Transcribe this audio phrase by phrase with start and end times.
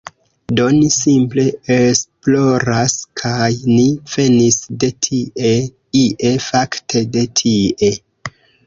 [0.59, 1.43] Do ni simple
[1.75, 5.55] esploras, kaj ni venis de tie
[6.03, 7.97] ie, fakte de tie.